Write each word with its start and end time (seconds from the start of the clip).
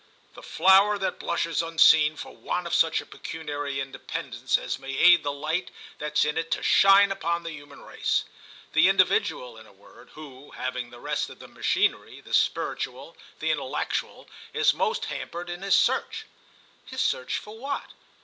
"The 0.33 0.41
flower 0.41 0.97
that 0.97 1.19
blushes 1.19 1.61
unseen 1.61 2.15
for 2.15 2.35
want 2.35 2.65
of 2.65 2.73
such 2.73 3.01
a 3.01 3.05
pecuniary 3.05 3.79
independence 3.79 4.57
as 4.57 4.79
may 4.79 4.97
aid 4.97 5.21
the 5.21 5.31
light 5.31 5.69
that's 5.99 6.25
in 6.25 6.39
it 6.39 6.49
to 6.49 6.63
shine 6.63 7.11
upon 7.11 7.43
the 7.43 7.51
human 7.51 7.83
race. 7.83 8.23
The 8.73 8.87
individual, 8.89 9.57
in 9.59 9.67
a 9.67 9.71
word, 9.71 10.09
who, 10.13 10.53
having 10.55 10.89
the 10.89 10.99
rest 10.99 11.29
of 11.29 11.37
the 11.37 11.47
machinery, 11.47 12.19
the 12.19 12.33
spiritual, 12.33 13.15
the 13.37 13.51
intellectual, 13.51 14.27
is 14.53 14.73
most 14.73 15.05
hampered 15.05 15.51
in 15.51 15.61
his 15.61 15.75
search." 15.75 16.25
"His 16.87 17.01
search 17.01 17.37
for 17.37 17.55
what?" 17.59 17.91